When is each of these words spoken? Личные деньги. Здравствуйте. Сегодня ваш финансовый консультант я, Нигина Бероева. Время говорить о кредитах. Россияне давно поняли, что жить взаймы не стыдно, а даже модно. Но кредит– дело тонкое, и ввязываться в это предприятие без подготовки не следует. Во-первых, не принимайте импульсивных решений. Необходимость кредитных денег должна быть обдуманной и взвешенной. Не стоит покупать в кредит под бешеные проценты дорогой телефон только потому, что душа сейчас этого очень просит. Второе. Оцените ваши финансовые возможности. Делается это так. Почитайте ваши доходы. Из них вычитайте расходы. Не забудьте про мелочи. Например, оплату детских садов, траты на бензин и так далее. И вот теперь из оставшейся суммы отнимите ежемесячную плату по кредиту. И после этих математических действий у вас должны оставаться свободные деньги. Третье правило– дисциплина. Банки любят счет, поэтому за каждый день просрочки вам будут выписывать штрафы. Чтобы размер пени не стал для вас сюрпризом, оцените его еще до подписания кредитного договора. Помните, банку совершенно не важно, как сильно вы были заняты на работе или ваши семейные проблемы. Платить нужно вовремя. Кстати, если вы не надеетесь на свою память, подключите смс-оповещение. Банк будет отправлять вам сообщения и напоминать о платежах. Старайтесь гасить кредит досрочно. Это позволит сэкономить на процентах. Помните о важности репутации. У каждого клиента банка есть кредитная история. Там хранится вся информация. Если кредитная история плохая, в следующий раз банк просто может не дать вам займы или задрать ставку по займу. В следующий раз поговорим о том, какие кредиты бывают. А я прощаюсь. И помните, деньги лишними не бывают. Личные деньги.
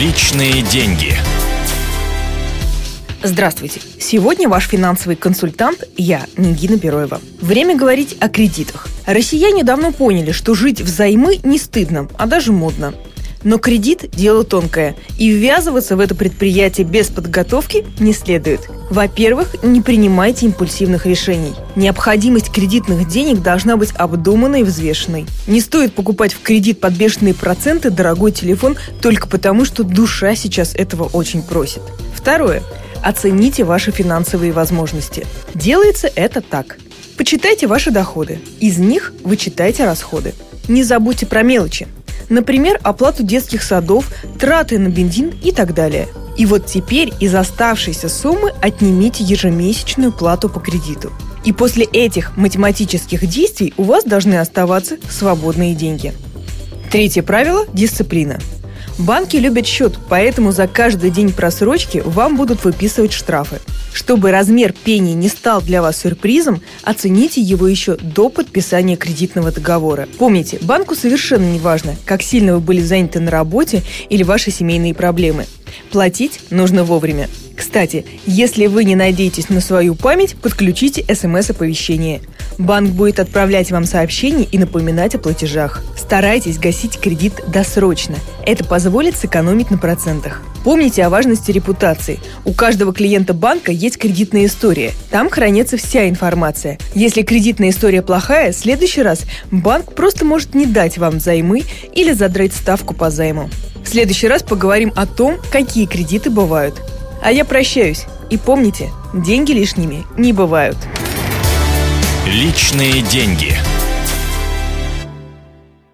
Личные 0.00 0.62
деньги. 0.62 1.12
Здравствуйте. 3.24 3.80
Сегодня 3.98 4.48
ваш 4.48 4.68
финансовый 4.68 5.16
консультант 5.16 5.82
я, 5.96 6.24
Нигина 6.36 6.76
Бероева. 6.76 7.20
Время 7.40 7.76
говорить 7.76 8.16
о 8.20 8.28
кредитах. 8.28 8.86
Россияне 9.06 9.64
давно 9.64 9.90
поняли, 9.90 10.30
что 10.30 10.54
жить 10.54 10.80
взаймы 10.80 11.40
не 11.42 11.58
стыдно, 11.58 12.08
а 12.16 12.28
даже 12.28 12.52
модно. 12.52 12.94
Но 13.44 13.58
кредит– 13.58 14.10
дело 14.12 14.44
тонкое, 14.44 14.96
и 15.18 15.30
ввязываться 15.30 15.96
в 15.96 16.00
это 16.00 16.14
предприятие 16.14 16.86
без 16.86 17.08
подготовки 17.08 17.86
не 18.00 18.12
следует. 18.12 18.68
Во-первых, 18.90 19.62
не 19.62 19.80
принимайте 19.80 20.46
импульсивных 20.46 21.06
решений. 21.06 21.52
Необходимость 21.76 22.50
кредитных 22.50 23.06
денег 23.08 23.42
должна 23.42 23.76
быть 23.76 23.92
обдуманной 23.94 24.60
и 24.60 24.64
взвешенной. 24.64 25.26
Не 25.46 25.60
стоит 25.60 25.92
покупать 25.92 26.32
в 26.32 26.40
кредит 26.40 26.80
под 26.80 26.94
бешеные 26.94 27.34
проценты 27.34 27.90
дорогой 27.90 28.32
телефон 28.32 28.76
только 29.00 29.28
потому, 29.28 29.64
что 29.64 29.84
душа 29.84 30.34
сейчас 30.34 30.74
этого 30.74 31.04
очень 31.04 31.42
просит. 31.42 31.82
Второе. 32.14 32.62
Оцените 33.02 33.64
ваши 33.64 33.92
финансовые 33.92 34.52
возможности. 34.52 35.26
Делается 35.54 36.10
это 36.14 36.40
так. 36.40 36.78
Почитайте 37.16 37.66
ваши 37.66 37.90
доходы. 37.90 38.40
Из 38.60 38.78
них 38.78 39.12
вычитайте 39.22 39.84
расходы. 39.84 40.34
Не 40.66 40.82
забудьте 40.82 41.26
про 41.26 41.42
мелочи. 41.42 41.86
Например, 42.28 42.78
оплату 42.82 43.22
детских 43.22 43.62
садов, 43.62 44.10
траты 44.38 44.78
на 44.78 44.88
бензин 44.88 45.32
и 45.42 45.52
так 45.52 45.74
далее. 45.74 46.08
И 46.36 46.46
вот 46.46 46.66
теперь 46.66 47.12
из 47.20 47.34
оставшейся 47.34 48.08
суммы 48.08 48.52
отнимите 48.60 49.24
ежемесячную 49.24 50.12
плату 50.12 50.48
по 50.48 50.60
кредиту. 50.60 51.12
И 51.44 51.52
после 51.52 51.84
этих 51.84 52.36
математических 52.36 53.26
действий 53.26 53.74
у 53.76 53.82
вас 53.84 54.04
должны 54.04 54.34
оставаться 54.34 54.98
свободные 55.08 55.74
деньги. 55.74 56.12
Третье 56.90 57.22
правило– 57.22 57.66
дисциплина. 57.72 58.38
Банки 58.98 59.36
любят 59.36 59.64
счет, 59.64 59.96
поэтому 60.08 60.50
за 60.50 60.66
каждый 60.66 61.10
день 61.10 61.32
просрочки 61.32 62.02
вам 62.04 62.36
будут 62.36 62.64
выписывать 62.64 63.12
штрафы. 63.12 63.60
Чтобы 63.94 64.32
размер 64.32 64.72
пени 64.72 65.12
не 65.12 65.28
стал 65.28 65.62
для 65.62 65.82
вас 65.82 65.98
сюрпризом, 65.98 66.60
оцените 66.82 67.40
его 67.40 67.68
еще 67.68 67.94
до 67.96 68.28
подписания 68.28 68.96
кредитного 68.96 69.52
договора. 69.52 70.08
Помните, 70.18 70.58
банку 70.62 70.96
совершенно 70.96 71.44
не 71.44 71.60
важно, 71.60 71.94
как 72.04 72.22
сильно 72.22 72.54
вы 72.54 72.60
были 72.60 72.80
заняты 72.80 73.20
на 73.20 73.30
работе 73.30 73.82
или 74.08 74.24
ваши 74.24 74.50
семейные 74.50 74.94
проблемы. 74.94 75.46
Платить 75.92 76.40
нужно 76.50 76.82
вовремя. 76.82 77.28
Кстати, 77.68 78.06
если 78.24 78.64
вы 78.64 78.84
не 78.84 78.96
надеетесь 78.96 79.50
на 79.50 79.60
свою 79.60 79.94
память, 79.94 80.36
подключите 80.36 81.04
смс-оповещение. 81.14 82.22
Банк 82.56 82.92
будет 82.92 83.20
отправлять 83.20 83.70
вам 83.70 83.84
сообщения 83.84 84.44
и 84.50 84.56
напоминать 84.56 85.14
о 85.14 85.18
платежах. 85.18 85.84
Старайтесь 85.94 86.58
гасить 86.58 86.98
кредит 86.98 87.34
досрочно. 87.46 88.14
Это 88.46 88.64
позволит 88.64 89.18
сэкономить 89.18 89.70
на 89.70 89.76
процентах. 89.76 90.40
Помните 90.64 91.04
о 91.04 91.10
важности 91.10 91.50
репутации. 91.50 92.20
У 92.46 92.54
каждого 92.54 92.94
клиента 92.94 93.34
банка 93.34 93.70
есть 93.70 93.98
кредитная 93.98 94.46
история. 94.46 94.92
Там 95.10 95.28
хранится 95.28 95.76
вся 95.76 96.08
информация. 96.08 96.78
Если 96.94 97.20
кредитная 97.20 97.68
история 97.68 98.00
плохая, 98.00 98.52
в 98.52 98.56
следующий 98.56 99.02
раз 99.02 99.24
банк 99.50 99.92
просто 99.92 100.24
может 100.24 100.54
не 100.54 100.64
дать 100.64 100.96
вам 100.96 101.20
займы 101.20 101.64
или 101.94 102.12
задрать 102.12 102.54
ставку 102.54 102.94
по 102.94 103.10
займу. 103.10 103.50
В 103.84 103.88
следующий 103.88 104.26
раз 104.26 104.42
поговорим 104.42 104.90
о 104.96 105.04
том, 105.04 105.36
какие 105.52 105.84
кредиты 105.84 106.30
бывают. 106.30 106.82
А 107.22 107.32
я 107.32 107.44
прощаюсь. 107.44 108.06
И 108.30 108.36
помните, 108.36 108.90
деньги 109.12 109.52
лишними 109.52 110.06
не 110.16 110.32
бывают. 110.32 110.76
Личные 112.26 113.02
деньги. 113.02 113.56